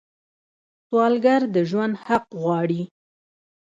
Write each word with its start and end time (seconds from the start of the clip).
سوالګر 0.87 1.41
د 1.53 1.55
ژوند 1.69 1.93
حق 2.05 2.25
غواړي 2.41 2.81